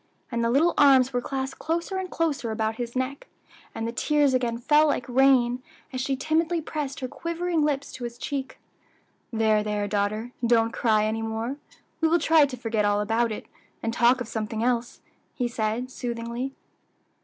[0.31, 3.27] and the little arms were clasped closer and closer about his neck,
[3.75, 5.61] and the tears again fell like rain,
[5.93, 8.57] as she timidly pressed her quivering lips to his cheek.
[9.31, 10.31] "There, there daughter!
[10.43, 11.57] don't cry any more;
[12.01, 13.45] we will try to forget all about it,
[13.83, 15.01] and talk of something else,"
[15.35, 16.55] he said soothingly.